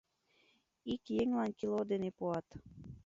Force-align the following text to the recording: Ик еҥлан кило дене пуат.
Ик 0.93 1.03
еҥлан 1.21 1.51
кило 1.59 1.79
дене 1.91 2.09
пуат. 2.17 2.47